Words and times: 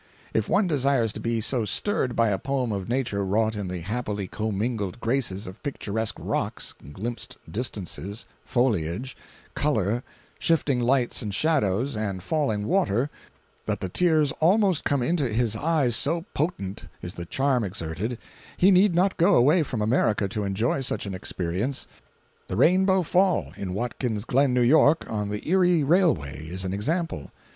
If 0.33 0.49
one 0.49 0.65
desires 0.65 1.13
to 1.13 1.19
be 1.19 1.39
so 1.41 1.63
stirred 1.63 2.15
by 2.15 2.29
a 2.29 2.39
poem 2.39 2.71
of 2.71 2.89
Nature 2.89 3.23
wrought 3.23 3.55
in 3.55 3.67
the 3.67 3.81
happily 3.81 4.27
commingled 4.27 4.99
graces 4.99 5.45
of 5.45 5.61
picturesque 5.61 6.17
rocks, 6.19 6.73
glimpsed 6.91 7.37
distances, 7.47 8.25
foliage, 8.43 9.15
color, 9.53 10.01
shifting 10.39 10.79
lights 10.79 11.21
and 11.21 11.31
shadows, 11.35 11.95
and 11.95 12.23
failing 12.23 12.65
water, 12.65 13.11
that 13.65 13.79
the 13.79 13.89
tears 13.89 14.31
almost 14.39 14.83
come 14.85 15.03
into 15.03 15.29
his 15.31 15.55
eyes 15.55 15.95
so 15.95 16.25
potent 16.33 16.87
is 17.03 17.13
the 17.13 17.25
charm 17.27 17.63
exerted, 17.63 18.17
he 18.57 18.71
need 18.71 18.95
not 18.95 19.17
go 19.17 19.35
away 19.35 19.61
from 19.61 19.83
America 19.83 20.27
to 20.29 20.43
enjoy 20.43 20.81
such 20.81 21.05
an 21.05 21.13
experience. 21.13 21.85
The 22.47 22.57
Rainbow 22.57 23.03
Fall, 23.03 23.53
in 23.55 23.75
Watkins 23.75 24.25
Glen 24.25 24.57
(N.Y.), 24.57 24.93
on 25.07 25.29
the 25.29 25.47
Erie 25.47 25.83
railway, 25.83 26.47
is 26.47 26.65
an 26.65 26.73
example. 26.73 27.29